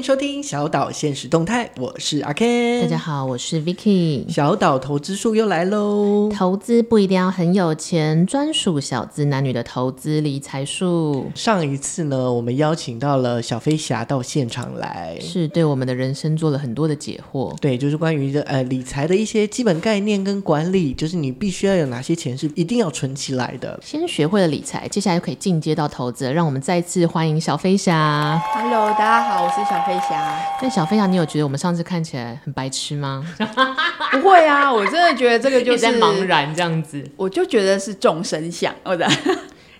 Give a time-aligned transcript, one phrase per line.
[0.00, 2.80] 欢迎收听小岛现实动态，我是阿 Ken。
[2.80, 4.26] 大家好，我是 Vicky。
[4.32, 6.30] 小岛投资术又来喽！
[6.34, 11.30] 投资不一定要很有钱，专属小资男女的投资理财术。
[11.34, 17.54] 上一次呢，我们邀请到了小飞侠到现场来，是对我们的人生做了很多的解惑。
[17.58, 23.78] 对，就是关于的呃理财的一些基本概念跟管理，就是你必须要有哪些钱是一定要存起来的。
[23.84, 26.32] 先学会了理财，接下来就可以进阶到投资。
[26.32, 28.40] 让我们再次欢迎小飞侠。
[28.54, 29.60] Hello，大家好，我是。
[29.70, 33.24] 小飞侠，但小飞侠，你有觉得我们上次看起来很白痴吗？
[34.12, 39.08] 不会啊，我真的觉得这个就是在茫然这样子，我就觉得是众生相，我的。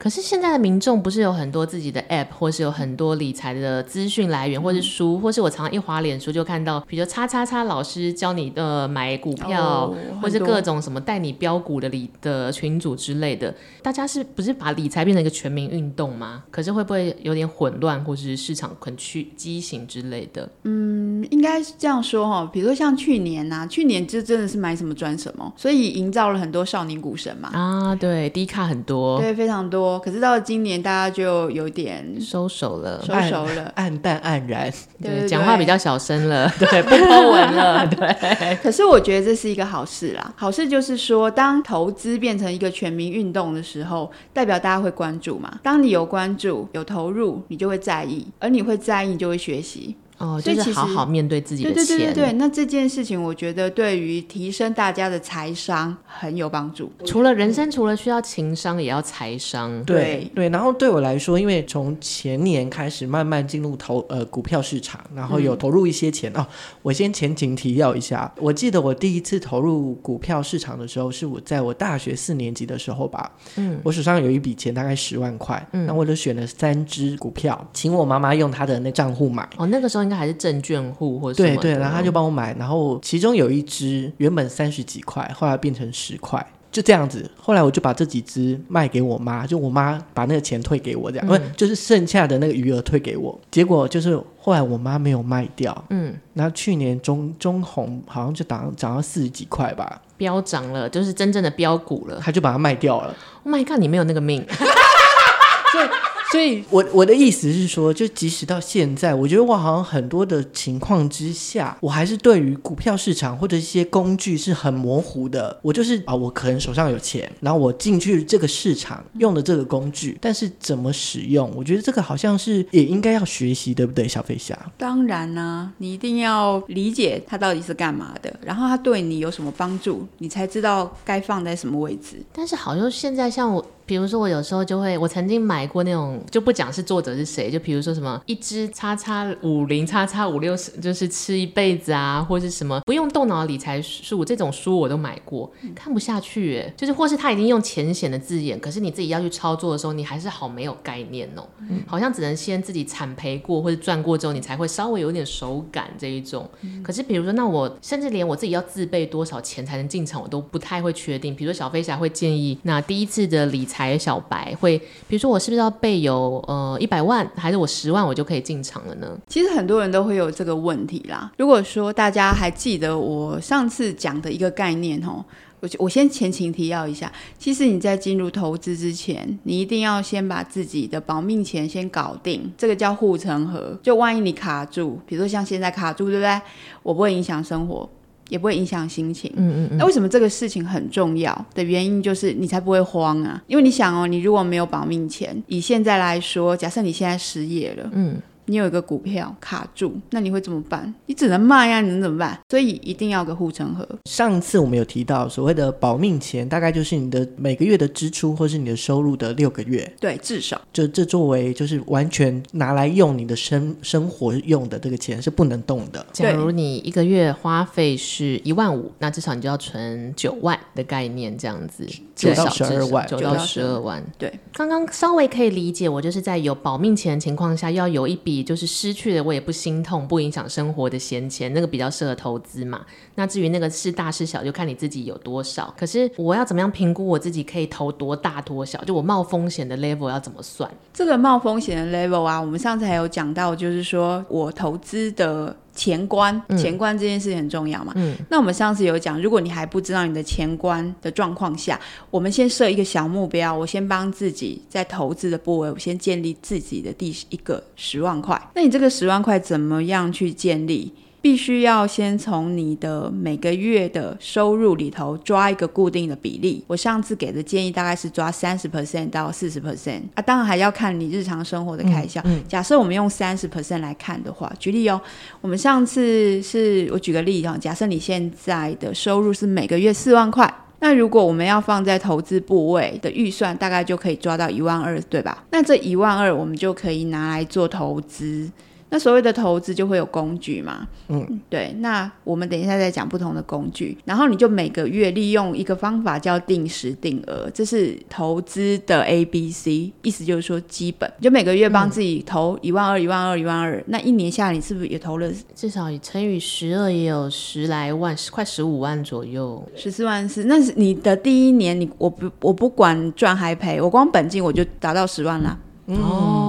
[0.01, 13.55] 可是现在的民众不是有很多自己的 app，或是有很多理财的资讯来源，或是书，或是我常常一滑脸书就看到，比如叉叉叉老师教你的买股票，哦、或是各种什么带你标股的理的群组之类的。
[13.83, 16.45] 大家是不是把理财变成一个全民运动吗？
[16.51, 20.49] 可是会不会有点混乱，或是市场很去畸形之类的？
[20.65, 22.49] 嗯，应该是这样说哈。
[22.51, 27.51] 比如说像去年呐、啊，去年就真的是买什么赚什么，所以营造了很多少年股神嘛。
[27.53, 29.90] 啊，对，低卡很多，对，非常多。
[29.99, 38.57] 可是到了今年，大家就有点收手了，收手了，暗淡黯然，对，讲话比较小声了， 对，不 po 文了， 对。
[38.63, 45.59] 可是我觉得这是一个好事啦，好事就是说，当投资变成一个全民运动的时候，代表大家会关注嘛。
[45.63, 49.97] 当你有关注、有投入，你就会在意，而你会在意，你就会学习。
[50.21, 51.75] 哦，就是好好面对自己的钱。
[51.75, 56.93] 对对对对对，那这件事情，我觉得对于提升大家的财商很有帮助。
[57.07, 59.83] 除了人生，除了需要情商，也要财商。
[59.85, 66.47] 对对，然后对我来说，因为从前年开始慢慢进入投呃股票市场，然后有投入一些钱、嗯、哦。
[66.83, 73.33] 我先前情提要一下，我记得我第一次投入股票市场的时候，是我在我大学四年级的时候吧。
[73.57, 79.49] 嗯，我手上有一笔钱，大概十万块，嗯，那我就选了三只股票，请我妈妈用她的那账户买。
[79.57, 80.10] 哦，那个时候。
[80.11, 87.31] 那还是证券户或者对对，然后他就帮我买，然后其中有一只原本三十几块，后来变成十块，就这样子。
[87.41, 93.41] 后来我就把这几只卖给我妈，就我妈把那个钱退给我，这样，不、嗯、就是剩下的那个余额退给我。
[93.51, 103.15] 结果就是后来我妈没有卖掉，嗯，然后去年中中红好像就涨涨到四十几块吧，飙涨了，就是真正的飙股了，他就把它卖掉了。
[103.45, 104.45] Oh my god，你没有那个命。
[105.71, 105.89] 所以
[106.31, 115.59] 所以我，我我的意思是说，就即使到现在，我觉得我好像很多的情况之下，我还是对于股票市场或者一些工具是很模糊的。
[115.63, 124.57] 我就是啊，我可能手上有钱，然后我进去这个市场用的这个工具，但是怎么使用，我觉得这个好像是也应该要学习，对不对，小飞侠？
[124.79, 132.23] 当然呢、啊，你一定要理解它到底是干嘛的，然后它对你有什么帮助，你才知道该放在什么位置。
[132.33, 133.67] 但是好像现在像我。
[133.91, 151.43] 比如说，我有时候就会，我曾经买过那种，就不讲是作者是谁，就比如说什么一支叉叉五零叉叉五六十，就是吃一辈子啊，或是什么不用动脑的理财书，这种书我都买过，看不下去耶，就是或是他已经用浅显的字眼，可是你自己要去操作的时候，你还是好没有概念哦，
[151.85, 156.49] 好像只能先自己惨赔过或者赚过之后，你才会稍微有点手感这一种。
[156.85, 161.35] 可是比如说，那我甚至连我自己要自备多少钱才能进场，我都不太会确定。
[161.35, 163.80] 比如说小飞侠会建议，那第一次的理财。
[163.81, 169.19] 还小白会，比如说我是不是要备有呃一百万，还是我十万我就可以进场了呢？
[169.27, 171.33] 其实很多人都会有这个问题啦。
[171.39, 175.25] 如果说大家还记得我上次讲的一个概念哦，
[175.61, 177.11] 我我先前情提要一下。
[177.39, 183.79] 其实你在进入投资之前，你一定要先把自己的保命钱先搞定，这个叫护城河。
[183.83, 186.41] 就万一你卡住，比如说像现在卡住，对不对？
[186.83, 187.89] 我不会影响生活。
[188.31, 189.31] 也不会影响心情。
[189.37, 189.77] 嗯嗯嗯。
[189.77, 193.43] 那为什么这个事情很重要的原因，就是你才不会慌啊。
[193.47, 198.17] 因为你想哦，你如果没有保命钱，以现在来说，假设你现在失业了，嗯。
[198.51, 200.93] 你有一个股票卡住，那你会怎么办？
[201.07, 202.37] 你只能卖呀、啊，你能怎么办？
[202.49, 203.89] 所以一定要有个护城河。
[204.07, 209.89] 上次我们有提到所谓的保命钱，大概就是你的每个月的支出，或是你的收入的六个月。
[210.01, 216.05] 对，至少就这作为就是完全拿来用你的生生活用的这个钱是不能动的。
[216.13, 221.87] 假如你一个月花费是一万五，那至少你就要存九万的概念，这样子
[222.17, 224.05] 九到十二万，九到十二万。
[224.19, 228.40] 对，刚刚稍微可以理解，我就是在有保命钱的情况下，要有一笔。
[228.43, 232.85] 就是失去了，我也不心痛，不影响生活的闲钱，那个比较适合投资嘛。
[233.15, 235.73] 那至于那个是大是小，就看你自己有多少。
[235.79, 238.83] 可是我要怎么样评估我自己可以投多大多小？
[238.85, 240.71] 就我冒风险的 level 要怎么算？
[240.93, 247.93] 这个冒风险的 level 啊，我们上次还有讲到，就是说我投资的前关，嗯前关这件事情很重要嘛。
[247.97, 251.79] 嗯，那我们上次有讲，如果你还不知道你的前关的状况下，
[252.11, 258.41] 我们先设一个小目标，我先帮自己在投资的部位，我先建立自己的第一个十万块。
[258.55, 260.93] 那你这个十万块怎么样去建立？
[261.23, 266.65] 必须要先从你的每个月的收入里头抓一个固定的比例。
[266.67, 272.21] 我上次给的建议大概是抓三十 percent 到四十 percent 啊，当然还要看你日常生活的开销。
[272.25, 275.01] 嗯嗯假设我们用三十 percent 来看的话，举例哦，
[275.41, 285.45] 我们上次是我举个例哈，假设你现在的收入是每个月四万块，那如果我们要放在投资部位的预算，大概就可以抓到一万二，对吧？
[285.51, 288.51] 那这一万二我们就可以拿来做投资。
[288.91, 291.73] 那所谓的投资就会有工具嘛，嗯，对。
[291.79, 309.65] 那我们等一下再讲不同的工具，然后你就每个月利用一个方法叫定时定额，这是投资的 A B C，意思就是说基本，就每个月帮自己投一万二、一万二、一万二，那一年下来你是不是也投了至少乘以十二也有十来万，快十五万左右。
[309.77, 310.45] 十四万四？
[310.45, 315.57] 那是你的第一年，你我不我不管赚还赔，我光本金我就达到十万啦。
[315.87, 316.40] 哦，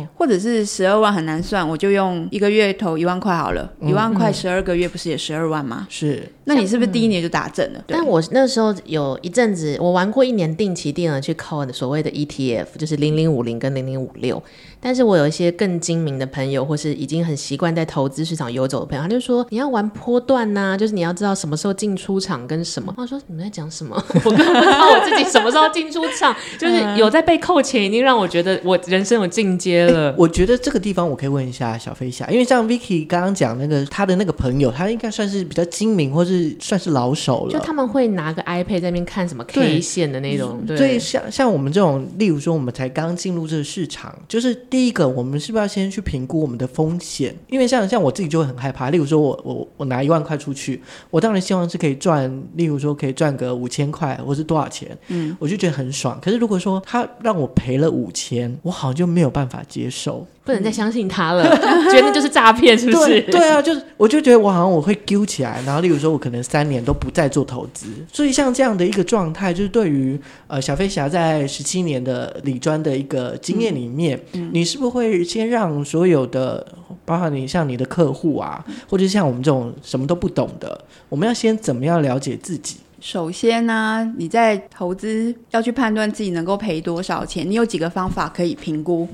[0.00, 5.86] 哎，或者是十二万很难算，我就用一个月投一万块好了，一、万块十二个月不是也十二万吗？
[5.90, 7.84] 是，那你是不是第一年就打正了？
[7.86, 14.42] 对但我那时候有一阵子，我玩过一年定期定额去扣的所谓的 ETF，就是零零五零跟零零五六。
[14.80, 22.92] 但是我有一些更精明的朋友，或是已经很习惯在投资市场游走的朋友，他就说你要玩波段呐、啊，就是你要知道什么时候进出场跟什么。
[22.96, 23.94] 我说你们在讲什么？
[24.24, 30.14] 我根本不知道我自己什么时候进出场，就是有在被扣钱，已经让我觉得我人生有进阶了。
[30.16, 37.52] 我觉得这个地方我可以问一下小飞侠，因为像 Vicky 刚刚讲那个他的那个朋友，他应该算是比较精明，或是算是老手了。
[37.52, 40.76] 就他们会拿个 iPad 在那边看什么 K 线的那种，对。
[40.76, 47.34] 所以像像我们这种，例如说我们才刚进入这个市场，就是第一个，我们是不是要先去评估我们的风险？
[47.48, 48.88] 因为像像我自己就会很害怕。
[48.90, 50.80] 例如说我我我拿一万块出去，
[51.10, 56.18] 我当然希望是可以赚，例如说可以赚个五千块，或是多少钱，嗯，我就觉得很爽。
[56.22, 60.24] 可是如果说他让我赔了五千，我好像就没有办法接受。
[60.50, 61.44] 不能再相信他了，
[61.90, 63.22] 觉得就是诈骗，是不是？
[63.22, 76.66] 对对啊，就是我就觉得我好像我会丢起来，然后例如说我可能三年都不再做投资，所以像这样的一个状态，就是对于呃小飞侠在十七年的理专的一个经验里面，嗯嗯、你是不是会先让所有的，
[77.04, 82.78] 包括你像你的客户啊，或者像我们这种什么都不懂的，我们要先怎么样了解自己？
[83.00, 89.08] 首先呢、啊，你在投资要去判断自己能够赔多少钱，你有几个方法可以评估。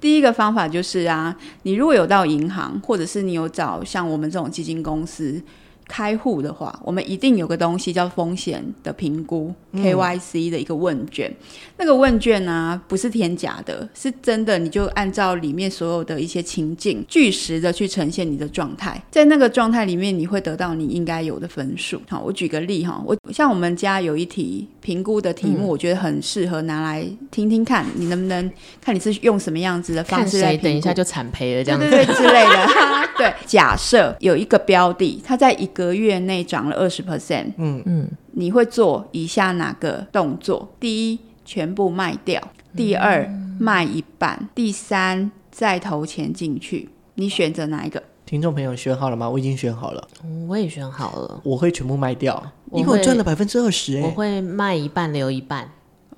[0.00, 5.40] 第一个方法就是啊，你如果有到银行，或者是你有找像我们这种基金公司
[5.90, 11.34] 开户的话，我们一定有个东西叫风险的评估、嗯、KYC 的一个问卷。
[11.76, 19.02] 那个问卷呢、啊，不是填假的，是真的，你就按照里面所有的一些情境，据实的去呈现你的状态。
[19.10, 22.00] 在那个状态里面，你会得到你应该有的分数。
[22.08, 30.56] 好，我举个例哈，我像我们家有一题评估的题目，我觉得很适合拿来听听看，你能不能看你是用什么样子的方式来？
[30.56, 32.68] 等一下就惨赔了这样子，对对对之类的。
[33.16, 40.68] 对，假设有一个标的，它在一个月内涨了二十 percent，嗯嗯，你会做以下哪个动作？
[40.78, 42.40] 第一，全部卖掉；
[42.76, 46.88] 第二，嗯、卖一半；第三，再投钱进去。
[47.14, 48.02] 你选择哪一个？
[48.24, 49.28] 听众朋友选好了吗？
[49.28, 51.40] 我已经选好了，嗯、我也选好了。
[51.42, 52.40] 我会全部卖掉，
[52.72, 54.00] 因为我赚了百分之二十。
[54.00, 55.68] 我会卖一半留一半。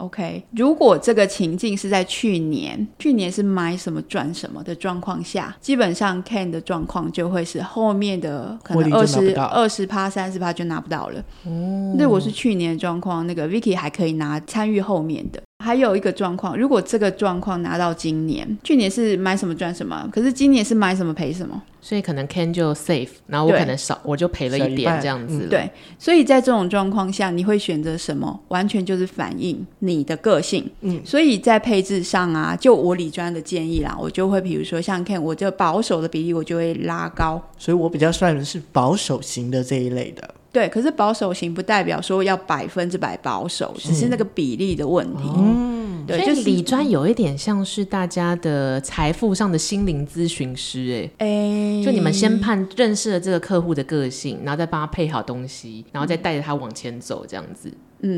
[0.03, 11.21] OK，如果这个情境是在去年，去年是买什么赚什么的状况下，基本上 Ken 的状况就会是后面的可能二十二十趴、三十趴就拿不到了。
[11.45, 15.41] 哦，那我是去年的状况，那个 Vicky 还可以拿参与后面的。
[15.63, 25.47] 还有一个状况，如果这个状况拿到今年，去年是买什么赚什么，可是今年是买什么赔什么，所以可能 Ken 就 safe，然后我可能少，我就赔了一点这样子。
[25.47, 25.49] 嗯。
[25.49, 28.41] 对，所以在这种状况下，你会选择什么？
[28.49, 30.69] 完全就是反映你的个性。
[30.81, 40.35] 嗯，所以在配置上啊，就我李专的建议啦，我就会比如说像 Ken，我这保守的比例我就会拉高，所以我比较算的是保守型的这一类的。
[40.53, 45.23] 对，可是保守型不代表说要百分之百保守，只是那个比例的问题。
[45.35, 57.69] 嗯，对，就是理专有一点像是大家的财富上的心灵咨询师，哎，哎，就你们先判认识了这个客户的个性，然后再帮他配好东西，然后再带着他往前走，这样子。
[57.71, 57.77] 嗯，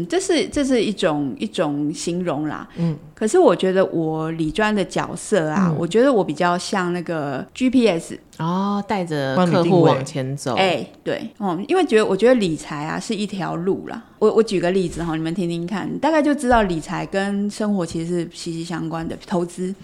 [0.08, 2.66] 这是这是一种一种形容啦。
[2.76, 10.54] 嗯，可是我觉得我理专的角色啊，嗯、我觉得我比较像那个 GPS 哦，带着客户往前走。
[10.54, 14.02] 哎，对，哦、嗯，因为觉得我觉得理财啊是一条路啦。
[14.18, 19.14] 我我举个例子哈，你们听听看，大概就知道理财跟生活其实是息息相关的。
[19.26, 19.74] 投资，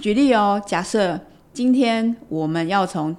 [0.00, 1.18] 举例哦，假设
[1.54, 3.16] 今天我们要从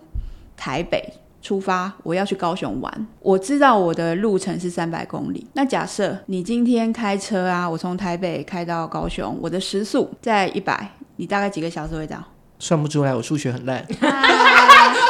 [0.56, 1.04] 台北
[1.42, 5.46] 出发，我要去高雄玩，我知道我的路程是三百公里。
[5.54, 12.18] 那假设你今天开车啊，我从台北开到高雄，我的时速在一百，你大概几个小时会到？
[12.60, 13.86] 算不出来，我数学很烂。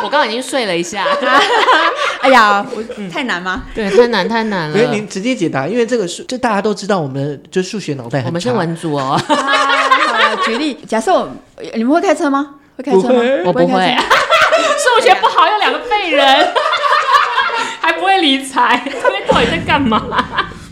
[0.03, 1.05] 我刚刚已经睡了一下。
[2.21, 3.63] 哎呀，我太难吗？
[3.73, 4.77] 对，太难太难了。
[4.77, 8.27] 所以您直接解答，因为这个数，就大家都知道，我们就数学脑袋很差。
[8.27, 9.17] 我们是文组哦。
[9.27, 11.29] 好了，举例，假设我，
[11.75, 12.55] 你们会开车吗？
[12.75, 13.21] 会开车吗？
[13.45, 13.95] 我不会。
[14.97, 16.25] 数学不好，有两个废人，
[17.79, 20.03] 还不会理财，他们到底在干嘛？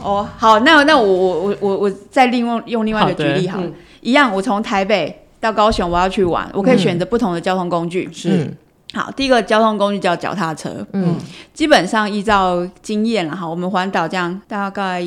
[0.02, 3.68] 哦，好，那那我我我我我再另外用另外一个举例好了，
[4.02, 8.10] 一样，我从台北到高雄，我要去玩，我可以选择不同的交通工具。
[8.12, 8.52] 是，
[8.96, 10.88] 好，第一个交通工具叫脚踏车。
[10.94, 11.18] 嗯，
[11.54, 15.02] 基本上依照经验了哈，我们环岛这样大概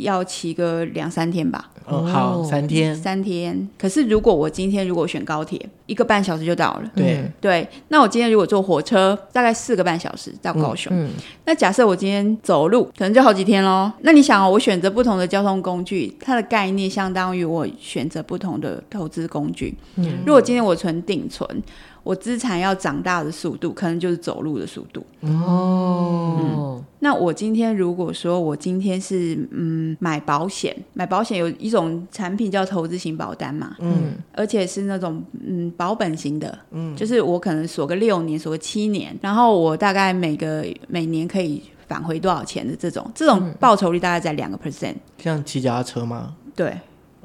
[0.00, 1.68] 要骑个两三天吧。
[1.84, 3.68] 哦，好，三天，三天。
[3.78, 6.90] 可是如果我今天如果选高铁，一个半小时就到了。
[6.96, 7.68] 对对。
[7.88, 10.90] 那我今天如果坐火车，大概四个半小时到高雄。
[10.96, 11.10] 嗯。
[11.44, 13.92] 那假设我今天走路，可能就好几天喽。
[14.00, 19.76] 那你想哦，我选择不同的交通工具，它的概念相当于我选择不同的投资工具。
[19.96, 20.20] 嗯。
[20.24, 21.62] 如果今天我存定存。
[22.06, 25.04] 我资产要长大的速度，可能就是走路的速度。
[25.22, 44.94] 哦、嗯，那我今天如果说我今天是嗯买保险，买保险有一种产品叫投资型保单嘛，嗯，而且是那种嗯保本型的，嗯，就是我可能锁个六年，锁个七年，然后我大概每个每年可以返回多少钱的这种，这种报酬率大概在两个 percent。
[45.18, 46.36] 像骑脚踏车吗？
[46.54, 46.72] 对。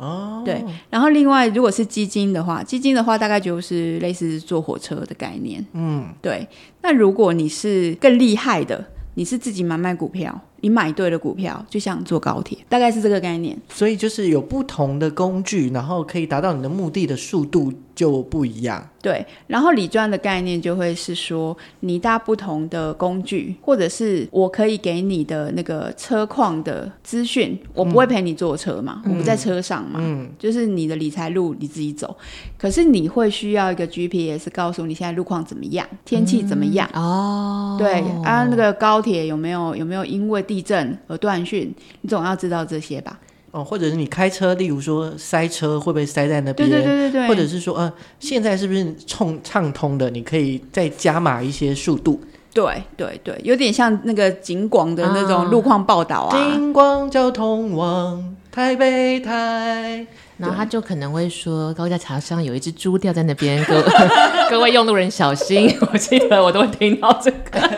[0.02, 6.48] 哦，对，然后另外如果是基金的话，基金的话大概就是类似坐火车的概念，嗯，对。
[6.82, 10.42] 那如果你是更厉害的，你是自己买卖股票。
[10.62, 13.58] 你买对了股票，就像坐高铁，大概是这个概念。
[13.70, 18.88] 所以就是有不同的工具，然后可以达到你的目的的速度就不一样。
[19.02, 32.16] 对，然后理专的概念就会是说，你搭不同的工具，或者是我可以给你的那个车况的资讯，我不会陪你坐车嘛，嗯、我不在车上嘛，嗯，就是你的理财路你自己走。
[32.60, 37.76] 可是你会需要一个 GPS 告诉你现在路况怎么样，天气怎么样、嗯、哦。
[37.80, 43.18] 对啊，那个高铁有没有有没有因为地震而断讯，你总要知道这些吧？
[43.52, 46.70] 哦，或者是你开车，例如说塞车会不会塞在那边？
[46.70, 47.28] 对对对对对。
[47.30, 50.10] 或者是说，呃，现在是不是畅畅通的？
[50.10, 52.20] 你可以再加码一些速度。
[52.54, 56.38] 对对对，有点像那个景广的那种路况报道啊。
[56.38, 60.06] 景广交通网，台北台。
[60.38, 63.82] 然后他就可能会说，高架桥上有一只猪掉在那边，各
[64.50, 65.74] 各位用路人小心。
[65.94, 67.70] 我记得我都会听到这个。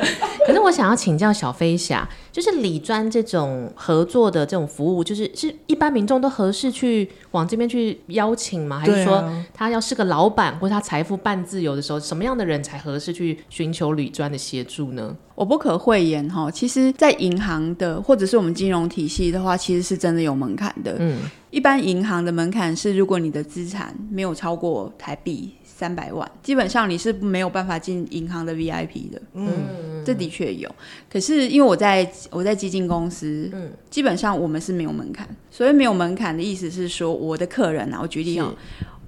[0.45, 8.79] 可是我想要请教小飞侠，就是理专这种合作的这种服务，就是是一般民众都合适去往这边去邀请吗？
[8.79, 9.23] 还是说
[9.53, 15.15] 他要是个老板或者他财富半自由的时候，什么样的人才合适去寻求理专的协助呢？
[15.35, 20.95] 我不可讳言哈，其实，在银行的或者是我们金融体系的话，其实是真的有门槛的。
[20.99, 25.51] 嗯，一般银行的门槛是，如果你的资产没有超过台币。
[25.83, 29.21] 三百万，基本上你是没有办法进银行的 VIP 的。
[29.33, 30.73] 嗯，这的确有。
[31.11, 35.27] 可是因为我在我在基金公司，嗯，基本上我们是没有门槛。
[35.51, 38.55] 所以没有门槛的意思是说，我的客人啊，我举例啊，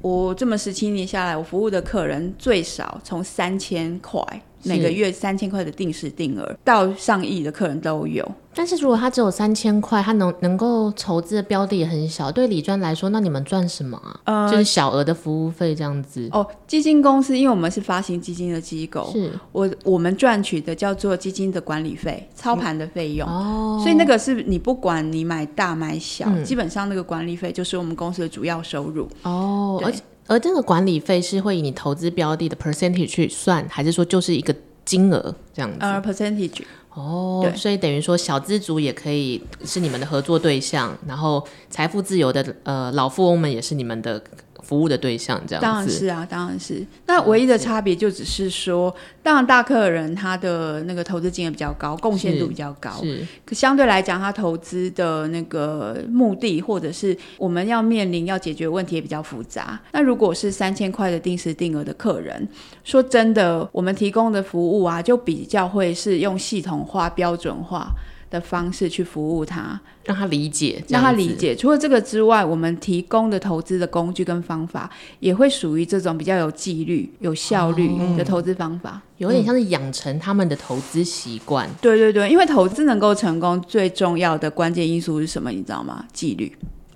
[0.02, 4.22] 我这么十七年下来，我服务的客人最少从三千块。
[4.66, 14.20] 每个月三千块的定时定额到上亿的客人都有，但是如果他只有三千块，他能能够筹资的标的也很小，对李专来说，那你们赚什么啊？
[14.24, 16.28] 呃，就是小额的服务费这样子。
[16.32, 23.28] 哦，基金公司，因为我们是发行基金的机构，是我我们赚取的叫做基金的管理费、操盘的费用。
[23.28, 29.08] 哦，所以那个是你不管你买大买小，嗯，基本上那个管理费就是我们公司的主要收入。
[29.24, 30.02] 哦，而且。
[30.28, 35.78] 而这个管理费是会以你投资标的的 percentage 去算，还是说就是一个金额这样子？
[35.80, 36.64] 呃，percentage。
[36.94, 44.22] 哦，对，所以等于说小资族也可以是你们的合作对象，然后财富自由的呃老富翁们也是你们的。
[44.66, 46.84] 服务的对象这样子，当然是啊，当然是。
[47.06, 52.90] 那唯一的差别就只是说，当然大客人他的那个投资金额比较高，贡献度比较高。
[53.02, 53.26] 是。
[53.46, 59.80] 可相对来讲，他投资的那个目的，或者是我们要面临要解决问题也比较复杂。
[59.92, 62.48] 那如果是三千块的定时定额的客人，
[62.84, 67.92] 说真的，我们提供的服务啊，就比较会是用系统化、标准化。
[68.36, 71.56] 的方式去服务他，让他理解，让他理解。
[71.56, 74.90] 除了这个之外，我们提供的投资的工具跟方法，
[75.20, 81.70] 也会属于这种比较有纪律、有效率的投资方法，哦，有点像是养成他们的投资习惯。
[81.82, 85.50] 对对对，因为投资能够成功，最重要的关键因素是什么？
[85.50, 86.06] 你知道吗？
[86.14, 86.52] 纪律。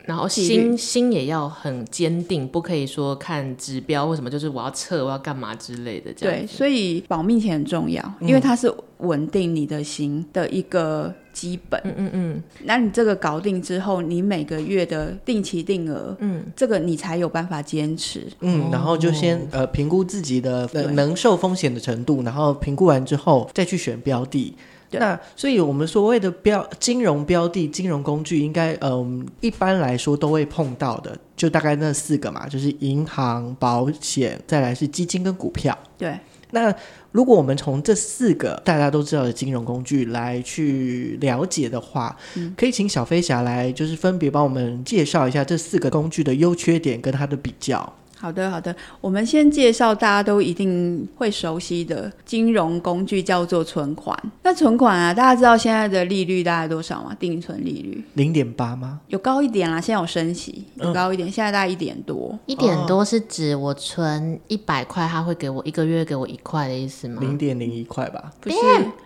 [0.06, 6.12] 然后心心也要很坚定，不可以说看指标或什么，就是我要测，我要干嘛之类的。
[6.12, 11.80] 这样对，所以保命钱很重要，因为它是稳定你的心的一个基本。
[11.84, 12.44] 嗯嗯嗯。
[12.64, 18.28] 那你这个搞定之后，你每个月的定期定额，嗯，这个你才有办法坚持。
[18.42, 24.56] 嗯，然后就先呃评估自己的能受风险的程度，然后评估完之后再去选标的。
[24.92, 35.78] 那所以，我们所谓的标金融标的、金融工具，应该嗯，一般来说都会碰到的，就大概那四个嘛，就是银行、保险，再来是基金跟股票。
[35.96, 36.18] 对。
[36.52, 36.74] 那
[37.12, 47.94] 如果我们从这四个大家都知道的金融工具来去了解的话，嗯，可以请小飞侠来，就是分别帮我们介绍一下这四个工具的优缺点跟它的比较。
[48.22, 54.18] 好的，好的，我们先介绍大家都一定会熟悉的金融工具，叫做存款。
[54.44, 57.16] 那存款啊，大家知道现在的利率大概多少吗？
[57.18, 59.00] 定存利率零点八吗？
[59.08, 62.38] 有高一点啦，现在有升息，有高一点，嗯、现在大概一点多。
[62.46, 67.22] 一点多是指我存一百块，他会给我一个月给我一块的意思吗？
[67.22, 68.32] 零点零一块吧？
[68.42, 68.58] 不是，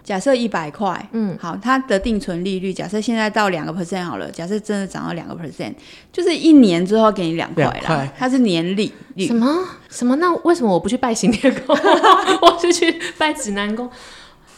[0.04, 5.74] 假设一百块，嗯，好，它的定存利率假设现在到两个 percent 好了，假设真的涨到两个 percent，
[6.12, 8.92] 就是一年之后给你两块啦，它是年利。
[9.20, 10.16] 什么什么？
[10.18, 11.76] 那为什么我不去拜行天宫？
[12.42, 13.90] 我是去拜指南宫？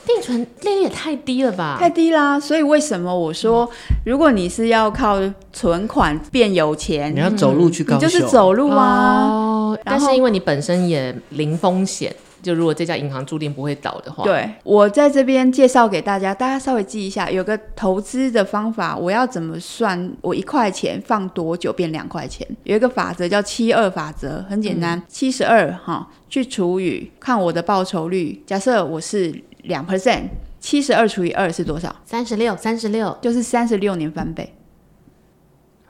[0.08, 1.78] 定存利率也太低了吧？
[1.80, 2.40] 太低啦！
[2.40, 3.68] 所以为什么我说，
[4.06, 5.18] 如果你是要靠
[5.52, 9.26] 存款变有钱，你要走路去高雄，你就是走路啊。
[9.28, 12.16] 哦，但是因为你本身也零风险。
[12.42, 20.12] 就如果这家银行注定不会倒的话，对，我在这边介绍给大家，大家稍微记一下，有个投资的方法，我要怎么算？
[20.22, 22.48] 我一块钱放多久变两块钱？
[22.64, 28.44] 有一个法则叫七二法则，很简单，七十二哈去除以看我的报酬率。
[28.46, 30.24] 假设我是两 percent，
[30.60, 31.96] 七十二除以二是多少？
[32.06, 34.54] 三十六，三十六，就是三十六年翻倍。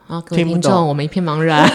[0.06, 1.68] 好，各位听众，我们一片茫然。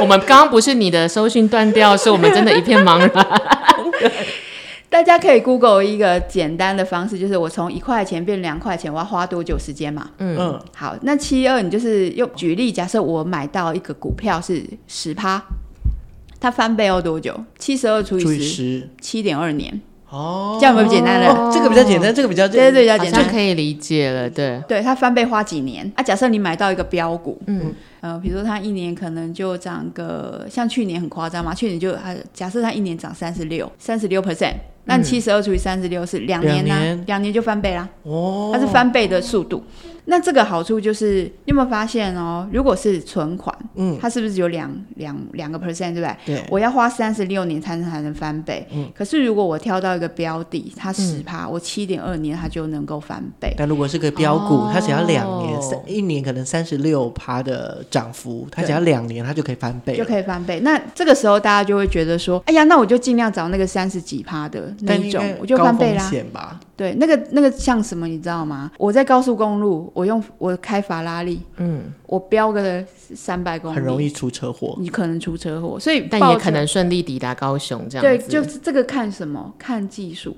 [0.00, 3.10] 我们刚刚不是你的收讯断掉，是我们真的一片茫然。
[4.90, 10.08] 大家可以 Google 一个简单的方式，就是我从一块钱变两块钱，我要花多久时间嘛？
[10.18, 10.60] 嗯嗯。
[10.74, 15.42] 好，那七二你就是用举例，假设我买到一个股票是十趴，
[16.40, 17.38] 它翻倍要多久？
[17.58, 19.80] 七十二除以十，七点二年。
[20.10, 21.28] 哦，这样会不会简单了？
[21.28, 24.28] 哦，这个比较简单，这个比较对对对，比较简单，就可以理解了。
[24.28, 25.90] 对对，它翻倍花几年？
[25.96, 27.74] 啊，假设你买到一个标股，嗯。
[28.00, 36.74] 呃，比如说它一年可能就涨个，像去年很夸张嘛，去年就它假设它一年涨三十六，三十六 percent，那七十二除以三十六是两年呢，
[37.06, 37.88] 两年，年就翻倍啦。
[38.04, 39.64] 哦，它是翻倍的速度。
[40.10, 42.48] 那这个好处就是，你有没有发现哦？
[42.50, 46.16] 如果是存款，嗯，它是不是有两两两个 percent，对不对？
[46.24, 46.42] 对。
[46.50, 48.66] 我要花三十六年才能才能翻倍。
[48.72, 48.90] 嗯。
[48.94, 53.54] 可是如果我挑到一个标的，它十趴，我七点二年它就能够翻倍。
[53.58, 60.60] 但如果是个标股，它只要两年，三一年可能三十六趴的涨幅，它只要两年它就可以翻倍，就可以翻倍。
[60.60, 66.10] 那这个时候大家就会觉得说，哎呀，那我就尽量找那个三十几趴的那一种，我就翻倍啦。
[66.74, 68.70] 对，那个那个像什么，你知道吗？
[68.78, 72.84] 我在高速公路，我用我开法拉利，嗯，我飙个
[73.16, 78.28] 三百公里，很容易出车祸，你可能出车祸，所以但也可能顺利抵达高雄，这样子。
[78.28, 79.52] 对，就是这个看什么？
[79.58, 80.36] 看技术。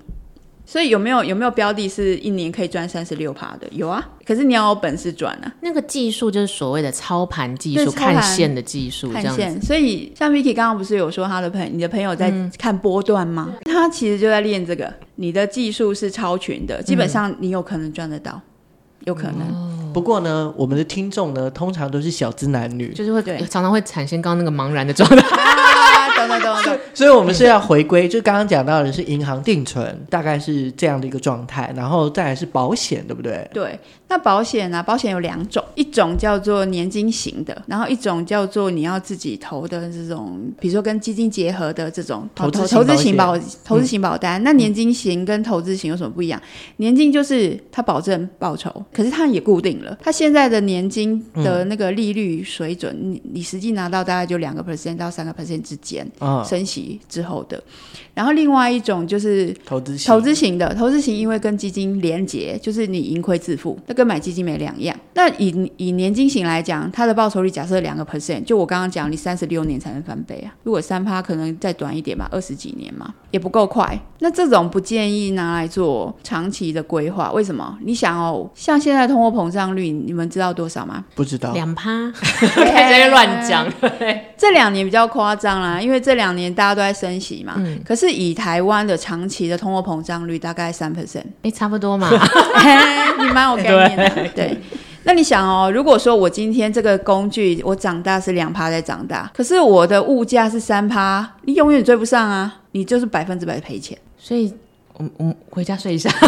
[0.64, 3.66] 所以有没有有没有标的是一年可以赚三十六趴的？
[3.72, 5.52] 有啊，可是你要有本事赚啊。
[5.60, 9.60] 那个技术就是所谓的操盘技术，看线的技术，看线。
[9.60, 13.48] 所以像 Vicky 刚刚不是有说他的朋友，你的朋友在看波段吗？
[13.50, 14.92] 嗯、他其实就在练这个。
[15.16, 18.42] 你的技术是超群的，基本上你有可能赚得到，嗯、
[19.06, 19.40] 有可能。
[19.48, 25.16] 哦、不过呢，我们的听众呢，通常都是小资男女，就是会对常常会产生刚刚那个茫然的状态。
[26.92, 33.48] 所以，我们是要回归，就刚刚讲到的是银行定存，大概是这样的一个状态，然后再来是保险，对不对？
[33.54, 33.78] 对。
[34.10, 34.82] 那保险呢？
[34.82, 44.42] 保险有两种，一种叫做年金型的，然后一种叫做你要自己投的这种，比如说跟基金结合的这种投投资型保投资型保单。
[44.42, 46.42] 那年金型跟投资型有什么不一样？
[46.78, 49.96] 年金就是它保证报酬，可是它也固定了。
[50.02, 56.04] 它现在的年金的那个利率水准，你你实际拿到大概就两个 percent 到三个 percent 之间。
[56.18, 57.62] 啊，升息之后的，
[58.12, 64.96] 然后另外一种就是投资投资型的，投资型因为跟基金连结，就是你盈亏自负，那跟买基金没两样。
[65.12, 70.48] 那以以年金型来讲，它的报酬率假设两个 percent，就我刚刚讲，你三十六年才能翻倍啊。
[70.62, 74.00] 如果三趴可能再短一点吧，二十几年嘛，也不够快。
[74.20, 77.76] 那这种不建议拿来做长期的规划，为什么？
[77.82, 81.04] 你想哦，像现在通货膨胀率，你们知道多少吗？
[81.14, 82.10] 不知道，两趴，
[82.56, 83.70] 在这乱讲。
[84.38, 87.54] 这两年比较夸张啦，因为这两年大家都在升息嘛。
[87.58, 87.78] 嗯。
[87.84, 92.08] 可是以台湾的长期的通货膨胀率大概三 percent，哎，差不多嘛。
[93.20, 93.89] 你蛮有概
[94.34, 94.56] 对。
[95.04, 103.96] 那你想哦，如果说我今天这个工具我长大是两趴在长大，可是我的物价是三趴，你永远追不上啊，你就是百分之百赔钱。
[104.18, 104.52] 所以，
[104.98, 106.10] 我我们回家睡一下。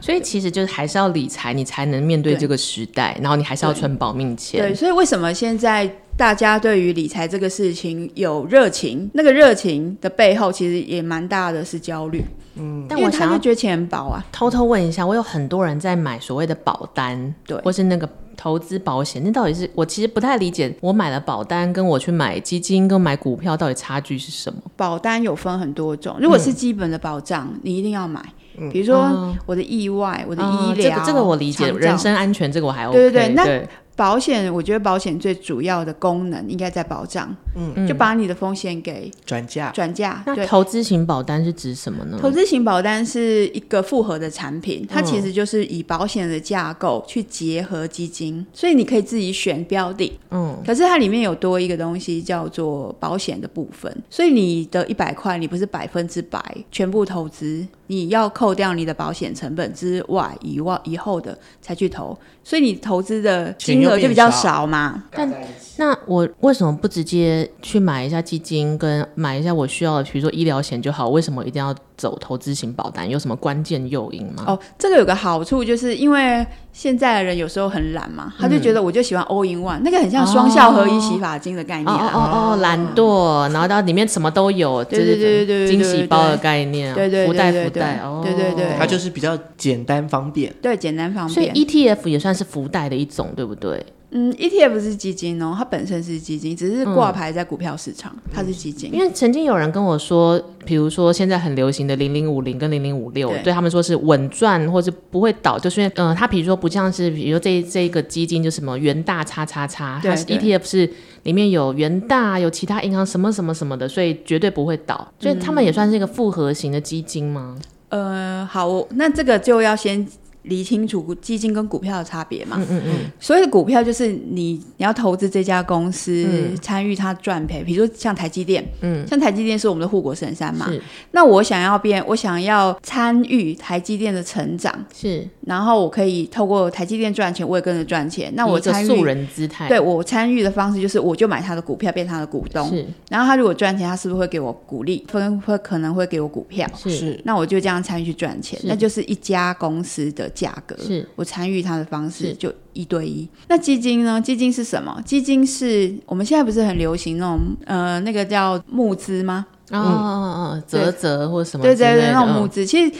[0.00, 4.60] 所以其实就是还是要理财，你才能面对这个时代，然后你还是要存保命钱。
[4.60, 9.10] 对，所以为什么现在大家对于理财这个事情有热情？
[9.14, 12.24] 那个热情的背后其实也蛮大的，是焦虑。
[12.56, 14.24] 嗯，但我想要觉得钱很薄啊。
[14.30, 20.72] 偷偷问一下，我有很多人在买所谓的保单，对，或是那个投资保险，那到底是我其实不太理解。
[20.80, 24.60] 我买了保单，跟我去买基金跟买股票到底差距是什么？
[24.76, 28.24] 保单有分很多种，如果是基本的保障，嗯、你一定要买。
[28.70, 32.96] 比如说我的意外，嗯、我的医疗、嗯，这个这个我理解，人身安全这个我还 OK。
[32.96, 33.68] 对对对，那。
[33.96, 39.70] 保险，我觉得保险最主要的功能应该在保障，嗯，就把你的风险给转嫁。
[39.70, 40.22] 转嫁。
[40.26, 42.18] 那投资型保单是指什么呢？
[42.20, 65.30] 投资型保单是一个复合的产品，它其实就是以保险的架构去结合基金，所以你可以自己选标的，嗯，可是它里面有多一个东西叫做保险的部分，所以你的一百块，你不是百分之百全部投资，你要扣掉你的保险成本之外，以外以后的才去投，所以你投资的金额就比较少嘛，但
[65.76, 71.08] 那我为什么不直接去买一下基金，跟买一下我需要的，比如说医疗险就好？
[71.08, 73.08] 为什么一定要走投资型保单？
[73.08, 74.44] 有什么关键诱因吗？
[74.46, 82.10] 哦，这个有个好处，就是因为现在的人有时候很懒嘛，他就觉得我就喜欢 all in one，、嗯、那个很像双效合一洗发精的概念、啊。
[82.14, 91.34] 哦哦哦，懒惰，然后到里面什么都有，对对对对对，惊喜包的概念，对对对，福袋福袋，哦，对对对，它就是比较简单方便，对，简单方便。
[91.34, 93.84] 所以 ETF 也算是福袋的一种，对不对？
[94.16, 98.94] 嗯，ETF 是基金哦，它本身是基金，只是挂牌在股票市场，嗯、它是基金。
[98.94, 110.88] 因为曾经有人跟我说，比如说现在很流行的零零五零跟零零五六，对他们说是稳赚或是不会倒，就是因为嗯，它比如说不像是，比如说这这个基金就什么元大叉叉叉，它是 ETF 是
[111.24, 115.12] 里面有元大有其他银行什么什么什么的，所以绝对不会倒。
[115.18, 117.56] 所以他们也算是一个复合型的基金吗？
[117.88, 120.06] 嗯、呃，好，那这个就要先。
[120.44, 122.56] 理清楚基金跟股票的差别嘛？
[122.60, 122.92] 嗯嗯嗯。
[123.18, 126.26] 所谓的股票就是你你要投资这家公司，
[126.62, 127.62] 参与它赚赔。
[127.64, 130.70] 比如说像台积电，嗯，像台积电是我们的护国神山嘛。
[130.70, 130.80] 是。
[131.10, 135.26] 那我想要变，我想要参与台积电的成长，是。
[135.46, 138.30] 然后我可以透过台积电赚钱，我也跟着赚钱。
[138.36, 139.66] 那我参与素人姿态。
[139.68, 142.68] 对，我参与的方式就是，我就买他的股票，变他的股东。
[142.68, 142.86] 是。
[143.08, 145.04] 然后他如果赚钱，他是不是会给我鼓励？
[145.08, 146.68] 分会可能会给我股票。
[146.76, 147.18] 是。
[147.24, 150.30] 那我就这样参与去赚钱，那就是一家公司的。
[150.34, 153.28] 价格是我参与它的方式就一对一。
[153.48, 154.20] 那基金呢？
[154.20, 155.00] 基金是什么？
[155.06, 159.46] 基金是我们现在不是很流行那种呃，那个叫募资吗？
[159.70, 161.62] 哦哦哦，啧啧或什么？
[161.62, 162.66] 对对对，那种募资。
[162.66, 162.92] 其实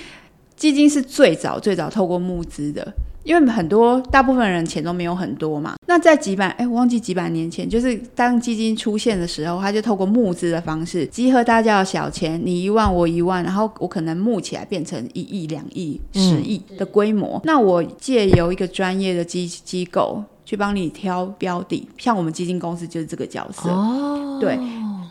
[0.56, 2.94] 基金是最早最早透过募资的。
[3.24, 17.38] 因为很多大部分人钱都没有很多嘛，那在几百哎，我忘记几百年前，就是当基金出现的时候，他就透过募资的方式集合大家的小钱，你一万我一万，然后我可能募起来变成一亿、两亿、十亿的规模。
[17.38, 23.70] 嗯、那我借由一个专业的机机构去帮你挑标的，像我们基金公司就是这个角色。
[23.70, 24.58] 哦，对，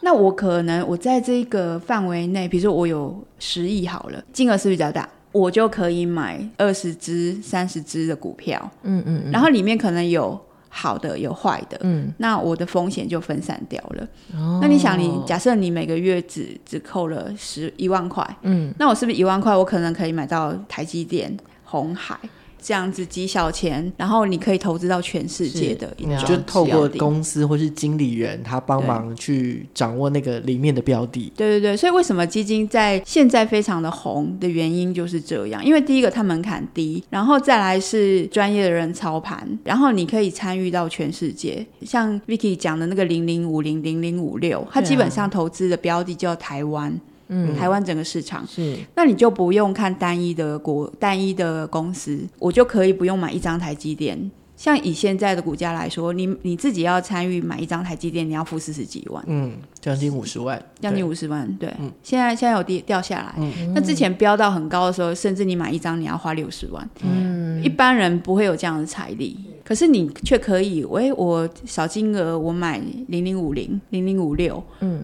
[0.03, 5.09] 那我可能我在这个范围内，比如说我有十亿好了，金额是不是比较大？
[5.33, 14.07] 我就可以买二十支、三十支的股票，嗯嗯，嗯，然后里面可能有好的，有坏的，嗯，那我的风险就分散掉了。
[14.33, 22.17] 哦，那你想你，你假设你每个月只只扣了十一万块，嗯，那我是不是一万块，我可能可以买到台积电、红海？
[22.63, 31.31] 这样子几小钱，然后你可以投资到全世界的一种，就透过公司或是经理人，他帮忙去掌握那个里面的标的。
[31.35, 41.65] 对对对，所以为什么基金在现在非常的红的原因就是这样，因为第一个它门槛低，然后再来是专业的人操盘，然后你可以参与到全世界。
[41.81, 46.97] 像 Vicky 讲的那个零零五零零零五六，它基本上投资的标的叫台湾。
[47.27, 48.45] 嗯，台湾整个市场。
[48.47, 54.31] 是，那你就不用看单一的国单一的公司，我就可以不用买一张台积电。
[54.55, 61.73] 像以现在的股价来说，你你自己要参与买一张台积电，你要付四十几万，嗯，将近五十万，将近五十万，对。
[61.79, 75.03] 嗯，现在现在有跌掉下来，嗯，那之前飙到很高的时候，甚至你买一张你要花六十万，嗯，一般人不会有这样的财力，可是你却可以，喂，我小金额我买零零五零零零五六，嗯。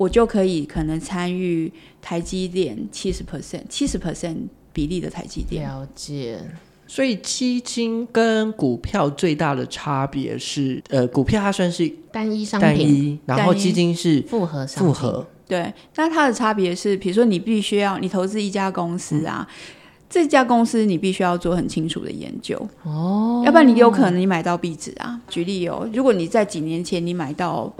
[0.00, 4.34] 我就可以可能参与台积电七十 percent 七十 percent
[4.72, 5.62] 比例的台积电。
[5.62, 6.38] 了解。
[6.86, 14.86] 所以基金跟股票最大的差别是，呃，股票它算是单一商品，单一，然后基金是复合商品。
[14.86, 15.26] 复合。
[15.46, 19.46] 对，那它的差别是，比如说你必须要你投资一家公司啊。
[19.50, 19.54] 嗯
[20.08, 25.20] 这家公司你必须要做很清楚的研究哦，要不然你有可能你买到壁纸啊。
[25.28, 27.72] 举例哦，如果你在几年前你买到。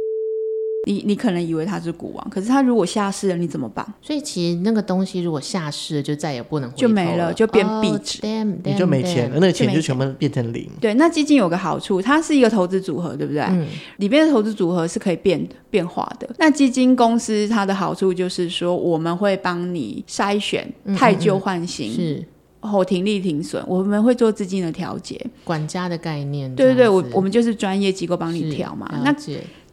[0.87, 3.87] 你你可能以为他是股王，可是他如果下市了，你怎么办？
[4.01, 10.66] 所以其实那个东西如果下市了，就再也不能回就没了，就变壁纸，oh, 你就没钱了，那个钱就全部变成零。
[10.81, 13.43] 对，那基金有个好处，它是一个投资组合，对不对？
[13.43, 13.66] 嗯，
[13.99, 16.29] 里边的投资组合是可以变变化的。
[16.38, 20.66] 那基金公司它的好处就是说，我们会帮你筛选
[20.97, 22.25] 汰旧换新，是
[22.61, 26.55] 后停利停损，我们会做资金的调节，管家的概念。
[26.55, 28.87] 对对对，我我们就是专业机构帮你调嘛。
[29.05, 29.14] 那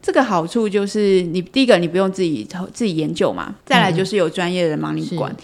[0.08, 5.30] 这个好处就是，你第一个你不用自己自己研究嘛，再来就是有专业的人帮你管。
[5.34, 5.36] 嗯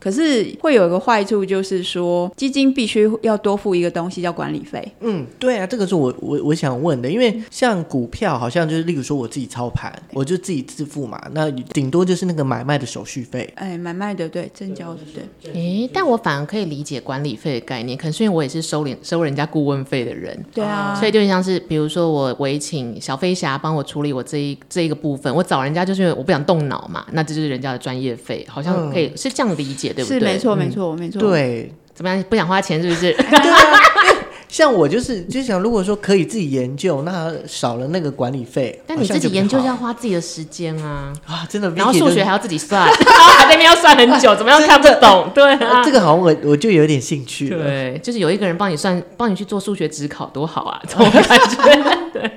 [0.00, 4.82] 可是会有一个坏处，就是说基金必须要多付一个东西叫管理费。
[5.00, 13.52] 嗯，对啊，这个是我我我想问的，因为像股票好像就是，例如说我自己操盘，我就自己自付嘛，那顶多就是那个买卖的手续费。
[13.56, 15.00] 哎，买卖的对，证交的
[15.42, 15.52] 对。
[15.52, 20.42] 哎，但我反而可以理解管理费的概念，可能是因为我也是收领收人家顾问费的人。
[20.54, 29.89] 对啊，所以就像是比如说我委请小飞侠帮我处理我这一这一个部分，我找人家就是因为我不想动脑嘛，那这就是人家的专业费，好像可以、嗯、是这样理解。
[29.92, 30.18] 对不对？
[30.18, 31.20] 是没错，没错，没错。
[31.20, 32.22] 对，怎么样？
[32.28, 33.12] 不想花钱是不是？
[33.12, 33.80] 对啊，
[34.48, 38.80] 像我就是就想，如果说可以自己研究，那少了那个管理费。
[38.86, 41.12] 但你自己研究要花自己的时间啊！
[41.26, 45.30] 啊，真的，然后数学还要自己算，然 后还在那边要算很久，怎么样看不懂？
[45.34, 47.48] 对啊，这个好像我我就有点兴趣。
[47.48, 50.82] 对，就是有一个人帮你算，帮你去做数学指考，多好啊！
[50.88, 52.30] 这种感觉，对。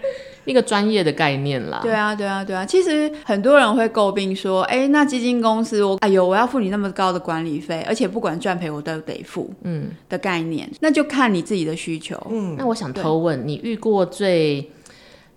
[0.46, 1.80] 一个专业的概念啦。
[1.84, 2.66] 对啊，对啊，对啊。
[2.66, 12.16] 其实很多人会诟病说：“哎，那基金公司我，哎呦，我要付你那么高的管理费，而且不管赚赔我都得付。”嗯，的概念，那就看你自己的需求。
[12.30, 14.72] 嗯，那我想偷问，你遇过最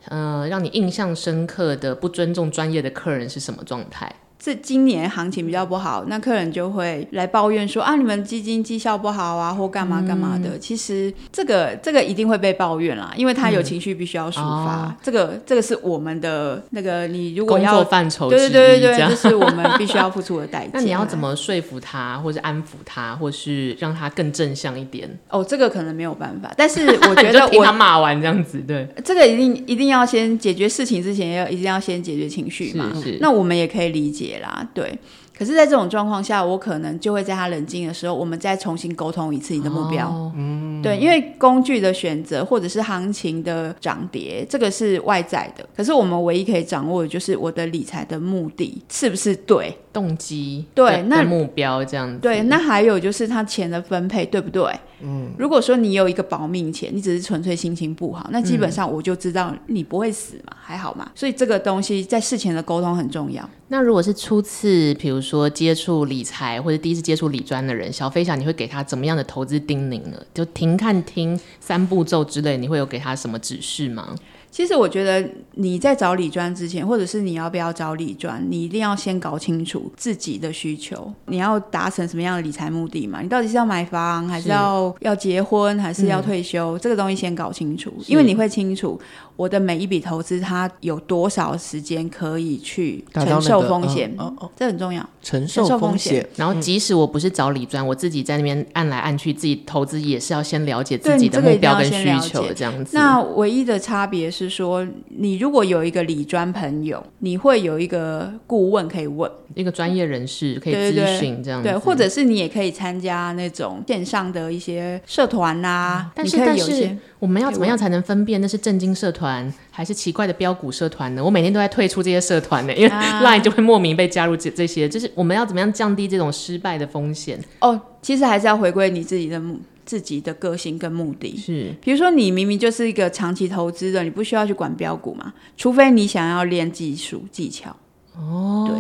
[0.09, 4.13] 呃让你印象深刻的不尊重专业的客人是什么状态？
[4.39, 10.51] 这今年行情比较不好，那客人就会来抱怨说啊，你们基金绩效不好啊，或干嘛干嘛的。
[10.51, 14.41] 嗯、其实这个这个一定会被抱怨啦，因为他有情绪必须要抒发。
[14.41, 20.71] 嗯哦、这个这个是我们的那个，你如果要工作范畴，对对对对对，这是我们必须要付出的代价。
[20.75, 25.09] 那你要怎么说服他，或是安抚他，或是让他更正向一点？
[25.31, 32.93] 哦，这个可能没有办法，但是我觉得 我听他骂完这样子，对，这个一定一定要先解决事情之前，要一定要先解决情绪嘛。
[32.95, 34.26] 是是那我们也可以理解。
[34.35, 34.99] 啦，对，
[35.37, 40.09] 可是，在这种状况下，我可能就会在他冷静的时候，我们再重新沟通一次你的目标。
[40.09, 52.19] 哦、嗯，对，因为工具的选择或者是行情的涨跌，这个是外在的，可是我们唯一可以掌握的就是我的理财的目的是不是对，动机对，那目标这样子。
[52.19, 54.63] 对，那还有就是他钱的分配对不对？
[55.01, 61.11] 嗯，如果说你有一个保命钱，你只是纯粹心情不好，那基本上我就知道你不会死嘛，嗯、还好嘛。
[61.15, 63.49] 所以这个东西在事前的沟通很重要。
[63.69, 70.19] 那如果是初次，比如说接触理财或者第一次接触理专的人，小飞侠，你会给他怎么样的投资叮咛呢？
[70.35, 74.15] 就停看听三步骤之类，你会有给他什么指示吗？
[74.57, 83.21] 其实我觉得你在找理专之前，或者是你要不要找理专，你一定要先搞清楚自己的需求，你要达成什么样的理财目的嘛？
[83.21, 86.71] 你到底是要买房，还是要是要结婚，还是要退休？
[86.79, 88.99] 嗯、这个东西先搞清楚，因为你会清楚
[89.37, 96.27] 我的每一笔投资它有多少时间可以去承受风险，哦哦，这很重要，承受风险。
[96.37, 102.97] 然后即使我不是找理专，嗯、我自己在那边按来按去，自己投资也是要先了解自己的目标跟需求这样子。
[102.97, 104.37] 那唯一的差别是。
[104.37, 111.69] 是说，你如果有一个理专朋友，你会有一个顾问可以问，一个专业人士可以咨询这样子。
[111.69, 116.13] 对，或者是你也可以参加那种线上的一些社团呐、啊。
[116.15, 121.25] 但是，但是我们要怎么样才能分辨那是正经社团还是奇怪的标股社团呢？
[121.25, 122.89] 我每天都在退出这些社团呢，因为
[123.23, 124.89] Line 就会莫名被加入这这些。
[124.89, 127.39] 就是我们要怎么样降低这种失败的风险？
[127.61, 129.59] 哦，其实还是要回归你自己的目。
[129.87, 137.71] 自己的个性跟目的是，比如说你明明就是一个长期投资的，你不需要去管标股嘛，除非你想要练技术技巧。
[138.17, 138.77] 哦，对。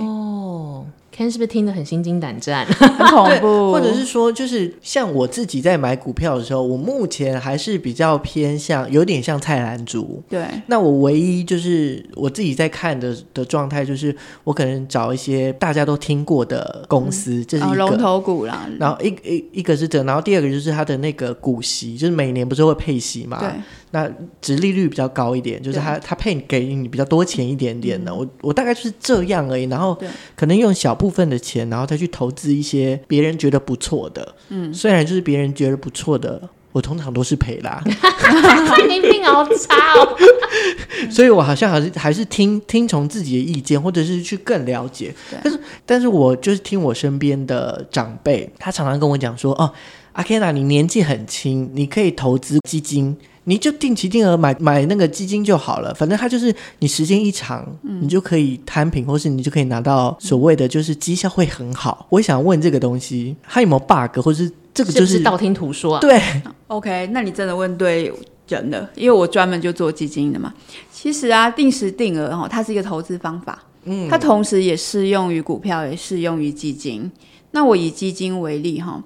[1.17, 3.73] Ken 是不是听得很心惊胆战， 很恐怖？
[3.73, 10.23] 或者是说，就是像我自己在买股票的时候，我目前还是比较偏向，有点像菜篮族。
[10.29, 10.45] 对。
[10.67, 18.69] 那我唯一就是我自己在看的的状态，就是我可能找一些大家都听过的公司，嗯、这是一个龙头股啦。
[18.79, 23.39] 然后一一一个是这，然后第二个就是它的那个股息，就是每年不是会配息嘛？
[23.41, 23.51] 对。
[23.97, 24.11] 那
[24.43, 28.15] 值利率比较高一点，就是他他配给你比较多钱一点点的。
[28.15, 29.65] 我我大概就是这样而已。
[29.65, 29.99] 然后
[30.35, 34.35] 可能用小部分的钱，然后再去投资一些别人觉得不错的。
[34.51, 37.83] 嗯，虽然就是别人觉得不错的，我通常都是赔啦。
[38.87, 40.17] 你命好差哦。
[41.11, 45.15] 所以我好像还是还是听听从自己的意见，或者是去更了解。
[45.43, 49.73] 但是但是我就是听我身边的长辈，他常常跟我讲说哦。
[50.13, 53.15] 阿 Ken 你年纪很轻，你可以投资基金。
[53.49, 62.09] 你就定期定额买买那个基金就好了，反正它就是你时间一长，嗯、你就可以摊平，或是你就可以拿到所谓的就是绩效会很好。
[62.11, 66.01] 我想问这个东西，它有没有 bug，或是这个就是，是，是道听途说啊？
[66.01, 66.21] 对
[66.67, 68.13] ，OK，那你真的问对
[68.49, 70.53] 人了，因为我专门就做基金的嘛。
[70.91, 77.09] 其实啊，定时定额哈，它是一个投资方法，嗯，它同时也适用于股票，也适用于基金。
[77.53, 79.01] 那我以基金为例哈，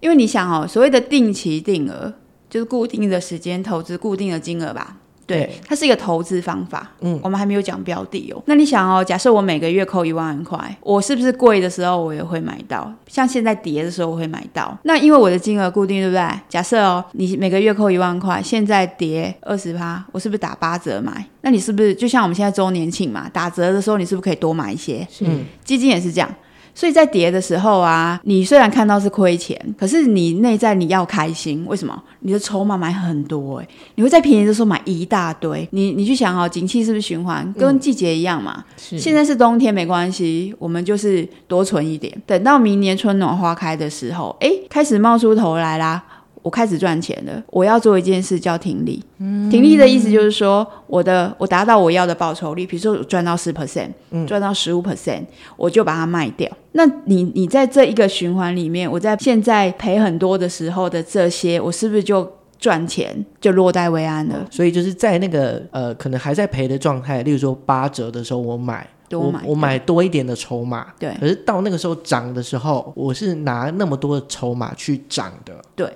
[0.00, 2.12] 因为你想哦，所谓的定期定额。
[2.50, 6.90] 就是固定的时间投资固定的金额吧，对，对，它是一个投资方法。
[7.00, 8.42] 嗯，我们还没有讲标的哦。
[8.46, 12.92] 那你想哦，假设我每个月扣一万块，我是不是贵的时候我也会买到？
[13.06, 14.76] 像现在跌的时候我会买到。
[14.82, 16.40] 那因为我的金额固定，对不对？
[16.48, 21.24] 假设哦，你每个月扣一万块，现在跌二十趴，我是不是打八折买？
[21.42, 25.06] 那你是不是就像我们现在周年庆嘛，打折的时候你是不是可以多买一些？
[25.20, 26.28] 嗯，基金也是这样。
[26.74, 32.02] 所以在跌的时候啊，你虽然看到是亏钱，可是你内在你要开心，为什么？
[32.20, 35.66] 你的筹码买很多哎、欸，你会在便宜的时候买一大堆。
[35.72, 37.50] 你你去想哦，景气是不是循环？
[37.58, 38.64] 跟季节一样嘛。
[38.92, 46.02] 嗯、现在是冬天没关系，我们就是多存一点，等到明年春暖花开的时候，哎，开始冒出头来啦。
[46.42, 49.02] 我开始赚钱了，我要做一件事叫停利。
[49.18, 53.90] 嗯，停利的意思就是说，我的我达到我要的报酬率，比如说我赚到十 percent，
[54.26, 55.22] 赚到十五 percent，
[55.56, 56.50] 我就把它卖掉。
[56.72, 62.26] 那你你在这一个循环里面，我在现在赔很多的时候的这些，我是不是就
[62.58, 64.36] 赚钱就落袋为安了？
[64.38, 71.14] 嗯，所以就是在那个呃可能还在赔的状态，例如说八折的时候我买，多买我我买多一点的筹码，对。
[71.20, 75.86] 可是到那个时候涨的时候，我是拿那么多的筹码去涨的，对。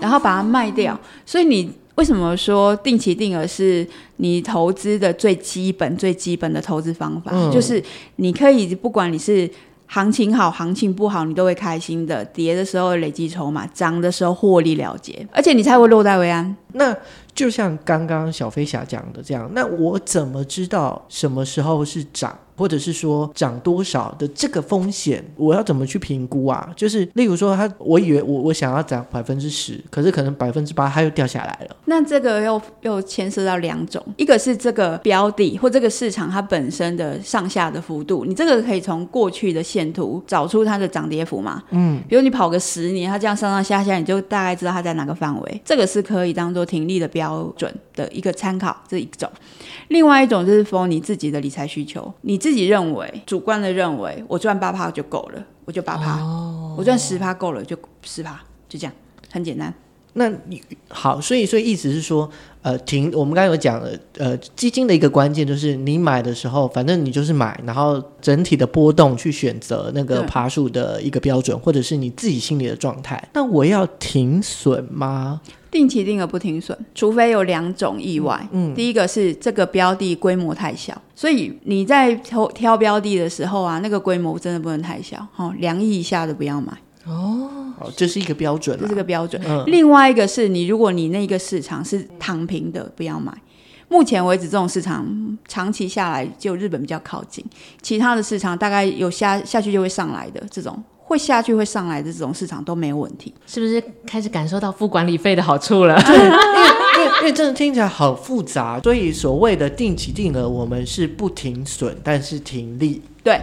[0.00, 7.32] 然后把它卖掉，所以你为什么说定期定额是你投资的最基本、最基本的投资方法？
[7.34, 7.82] 嗯、就是
[8.16, 9.50] 你可以不管你是
[9.86, 12.24] 行情好、行情不好，你都会开心的。
[12.26, 16.56] 跌的时候累积筹码，涨的时候获利了结，而且你才会落袋为安。
[16.74, 16.94] 那
[17.34, 22.38] 就像刚刚小飞侠讲的这样，那我怎么知道什么时候是涨？
[22.58, 26.68] 或者是说涨多少的这个风险，我要怎么去评估啊？
[26.76, 31.76] 就是例如说，他我以为我我想要涨百分之十，可是可能百分之八它又掉下来了。
[31.84, 41.62] 那这个又又牵涉到两种，一个是这个标的或这个市场它本身的上下的幅度，你这个可以从过去的线图找出它的涨跌幅嘛？
[41.70, 45.62] 嗯，比如你跑个十年，它这样上上下下，你就大概知道它在哪个范围。
[45.64, 49.28] 这个是可以当做停利的标准的一个参考，这一种。
[49.88, 58.94] 另外一种就是 for 你自己的理财需求，你自己认为主观的认为，我赚八趴就够了，我就八趴，哦、我赚十趴够了就十趴，就这样，
[59.32, 59.74] 很简单。
[60.14, 62.28] 那你好，所以所以意思是说，
[62.62, 73.22] 呃，停，我们刚刚有讲了，呃，基金的一个关键就是你买的时候，反正你就是买，然后整体的波动去选择那个爬树的一个标准，或者是你自己心里的状态。
[73.34, 75.40] 那我要停损吗？
[75.70, 78.48] 定期定额不停损，除非有两种意外。
[78.52, 86.72] 嗯，第一个是这个标的规模太小，所以你在挑挑标的的时候啊，那个规模真的不能太小，哦，两亿以下的不要买。
[87.08, 87.48] 哦，
[87.80, 89.40] 哦，这是一个标准，这是个标准。
[89.46, 93.32] 嗯，另外一个是你，如果你那个市场是躺平的，不要买。
[93.88, 97.44] 目前为止，这种市场长期下来，就日本比较靠近，
[97.80, 100.82] 其他的市场大概有下下去就会上来的这种。
[101.08, 105.98] 会下去会上来的这种市场都没有问题，是不是开始感受到付管理费的好处了？
[106.02, 113.00] 对，因为因为因为真的听起来好复杂，所以所谓的定期定额，我们是不停损，但是停利。
[113.24, 113.40] 对。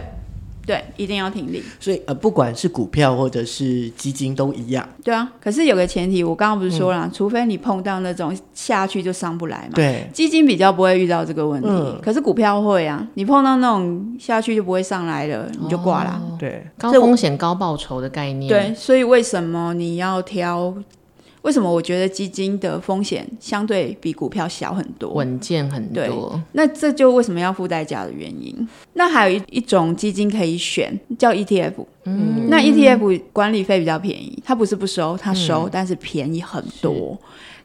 [0.66, 1.62] 对，一定要停利。
[1.78, 4.86] 所以呃，不管是股票或者是基金都一样。
[5.04, 9.76] 对啊，可是有个前提，我刚刚不是说了，嗯、除非你碰到那种下去就上不来嘛。
[9.76, 13.06] 对，基金比较不会遇到这个问题，嗯、可是股票会啊。
[13.14, 16.20] 你碰到那种下去就不会上来了，你就挂了。
[16.20, 18.48] 哦、对，高风险高报酬的概念。
[18.48, 20.74] 对，所以为什么你要挑？
[21.46, 26.42] 为什么我觉得基金的风险相对比股票小很多，稳健很多？
[26.52, 28.68] 那这就为什么要付代价的原因。
[28.94, 31.74] 那还有一一种基金可以选，叫 ETF。
[32.02, 37.16] 嗯，那 ETF 管理费比较便宜，它不是不收，它收，嗯、但是便宜很多。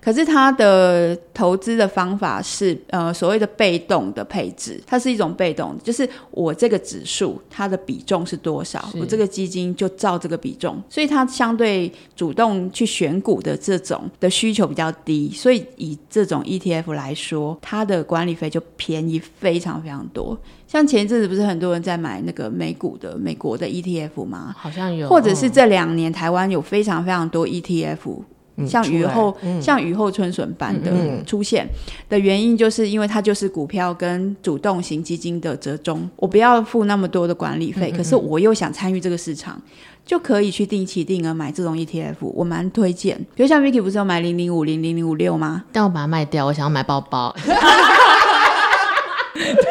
[0.02, 20.36] 可是它的投资的方法是呃所谓的被动的配置，它是一种被动，就是我这个指数它的比重是多少，我这个基金就照这个比重，所以它相对主动去选股的这种的需求比较低，所以以这种 ETF 来说，它的管理费就便宜非常非常多。
[20.68, 24.56] 像前一阵子不是很多人在买那个美股的美国的 ETF 吗？
[24.58, 28.24] 好像有，或者是这两年台湾有非常非常多 ETF。
[28.68, 30.92] 像雨后、嗯、像雨后春笋般的
[31.26, 31.68] 出现
[32.10, 39.62] 的原因，就是因为它就是股票跟主动型基金的折中，我不要付那么多的管理费，嗯、可是我又想参与这个市场，
[40.06, 43.18] 就可以去定期定额买这种 ETF，我蛮推荐。
[43.36, 45.64] 比如像 Vicky 不是有买零零五零零零五六吗？
[45.72, 47.36] 但我把它卖掉，我想要买包包。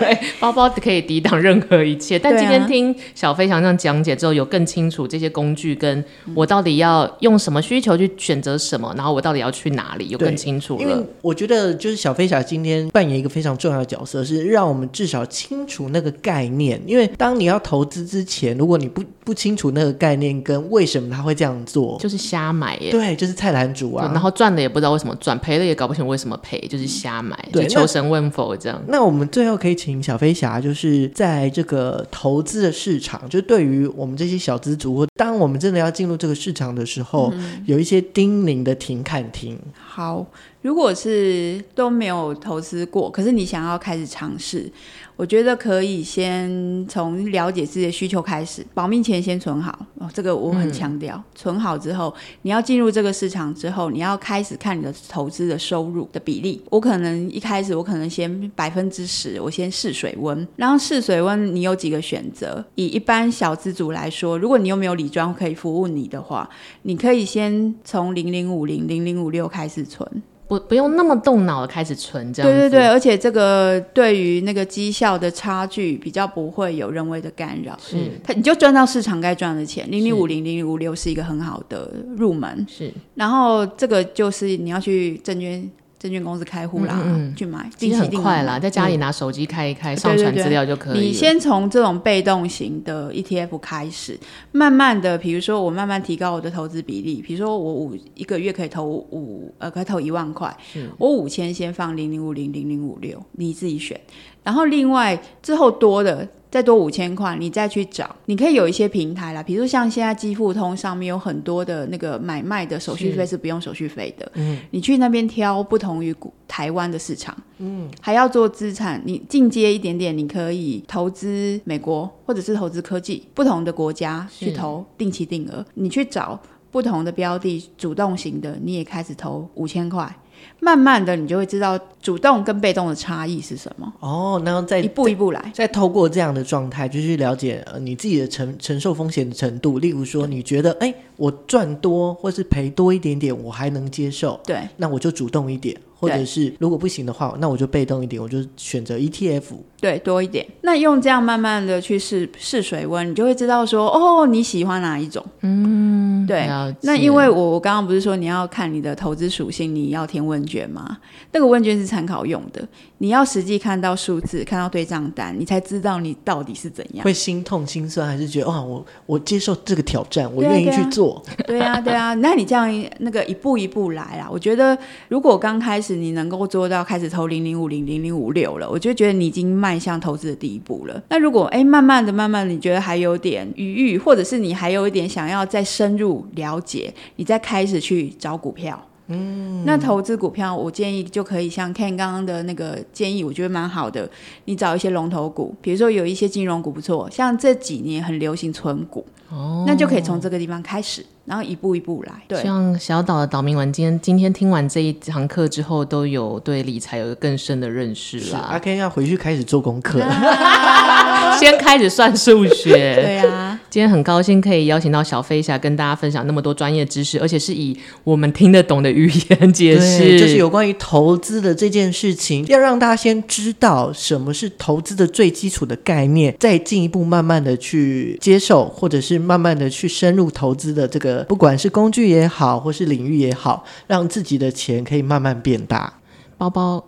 [0.01, 2.19] 对，包包可以抵挡任何一切。
[2.19, 6.03] 但今天听小飞翔这样讲解之后，有更清楚这些工具跟
[6.35, 10.83] 我到底要用什么需求去选择什么，然后我到底要去哪里，有更清楚了。
[10.83, 16.81] 因为我觉得，就是小飞侠今天扮演一个非常重要的角色，是让我们至少清楚那个概念。
[16.87, 22.91] 因为当你要投资之前，如果你不不清楚那个概念跟为什么他会这样做，就是瞎买耶。
[22.91, 24.11] 对，就是菜篮族啊。
[24.13, 28.81] 然后赚了也不知道为什么赚，赔了也搞不清为什么赔，就是瞎买，对，求神问佛这样。
[28.89, 39.59] 那我们最后可以请小飞侠，就是在这个投资的市场，就对于我们这些小资族，当我们真的要进入这个市场的时候，嗯、有一些叮咛的停看停。
[39.75, 40.27] 好，
[40.61, 44.71] 如果是都没有投资过，可是你想要开始尝试。
[45.17, 46.49] 我觉得可以先
[46.89, 51.15] 从了解自己的需求开始，保命钱先存好哦，这个我很强调。
[51.15, 56.63] 嗯、存好之后，你要进入这个市场之后，你要开始看你的投资的收入的比例。
[56.71, 60.47] 我可能一开始我可能先百分之十，我先试水温。
[60.57, 62.63] 然后试水温，你有几个选择？
[62.75, 66.49] 以一般小资族来说，如果你又没有理专可以服务你的话，
[66.83, 70.07] 你可以先从零零五零、零零五六开始存。
[70.47, 72.51] 不不用那么动脑的开始存，这样。
[72.51, 77.79] 对对对，而且这个对于那个绩效的差距比较不会有人为的干扰。
[77.81, 79.89] 是，它你就赚到市场该赚的钱。
[79.89, 82.67] 零零五零零零五六是一个很好的入门。
[82.69, 85.71] 是，然后这个就是你要去证券。
[86.01, 90.99] 证券公司开户啦，嗯嗯去买，其实很快啦，在家里拿手机开一开，嗯、上传资料就可以。
[90.99, 94.19] 你先从这种被动型的 ETF 开始，
[94.51, 100.57] 慢慢的，比如说我慢慢提高我的投资比例，比如说我五一个月可以投五呃，可以投一万块，
[100.97, 104.01] 我五千先放零零五零零零五六，你自己选，
[104.43, 106.27] 然后另外之后多的。
[106.51, 116.15] 再多五千块，你再去找，你可以有一些平台啦，比如像现在基富通上面有很多的那个买卖的手续费是不用手续费的，嗯，你去那边挑不同于
[116.49, 126.37] 台湾的市场，嗯，还要做资产，你进阶一点点，你可以投资美国或者是投资科技，不同的国家去投定期定额，你去找
[126.73, 130.13] 不同的标的，主动型的你也开始投五千块。
[130.61, 133.93] 慢慢的，你就会知道主动跟被动的差异是什么。
[134.01, 139.79] 哦，然后再一步一步来，再，再透过这样的状态，就去了解呃你自己的承承受风险的程度。
[139.79, 144.41] 例如说，你觉得哎，我赚多或是赔多一点点，我还能接受。
[144.45, 145.77] 对，那我就主动一点。
[146.01, 149.43] 或者是如果不行的话，那我就被动一点，我就选择 ETF，
[149.81, 150.47] 对，多一点。
[150.63, 155.25] 那用这样慢慢的去试试水温，你就会知道说，哦，你喜欢哪一种？
[155.43, 156.49] 嗯，对。
[156.83, 160.99] 那因为我我刚刚不是说你要看你的投资属性，你要填问卷吗？
[161.33, 162.67] 那个问卷是参考用的，
[162.99, 167.05] 你要实际看到数字，看到对账单，你才知道你到底是怎样。
[167.05, 171.23] 会心痛心酸，还是觉得哇，我我接受这个挑战，我愿意去做。
[171.47, 172.15] 对啊，对啊。
[172.21, 172.69] 那你这样
[172.99, 174.77] 那个一步一步来啊，我觉得
[175.09, 176.01] 如果刚开始。
[176.01, 181.01] 你能够做到开始投零零五零零零五六了，我就觉得你已经迈迈向投资的第一步了。
[181.11, 188.85] 那如果哎，慢慢的、慢慢的，你觉得还有点余裕，或者是你还有一点想要再深入了解，你再开始去找股票。
[189.11, 194.09] 嗯，那投资股票，我建议就可以像 Ken 刚刚的那个建议，我觉得蛮好的。
[194.45, 201.05] 你找一些龙头股，比如说有一些金融股不错，像这几年很流行存股，哦，那就可以从这个地方开始。
[201.27, 202.43] 然后一步一步来，对。
[202.43, 208.39] 希望小岛的岛民们今天今天听完这一堂课之后，都有对理财有个更深的认识了。
[208.39, 210.01] 阿 Ken 要回去开始做功课，
[211.39, 212.73] 先开始算数学。
[212.97, 231.23] 对啊，今天很高兴可以邀请到小飞侠跟大家分享那么多专业知识，而且是以我们听得懂的语言解释， 就是有关于投资的这件事情，要让大家先知道什么是投资的最基础的概念，再进一步慢慢的去接受，或者是慢慢的去深入投资的这个。
[231.29, 235.93] 不管是工具也好，或是领域也好，让自己的钱可以慢慢变大，
[236.37, 236.85] 包包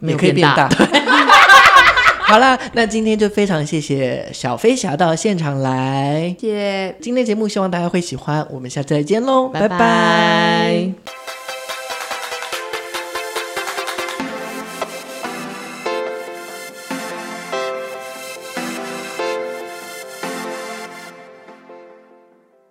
[0.00, 0.68] 也可以变大。
[2.30, 6.94] 好了，那今天就非常谢谢小飞侠到现场来，谢谢。
[7.00, 9.68] 今天节目希望大家会喜欢，我们下次再见喽，拜拜。
[9.68, 11.19] 拜拜。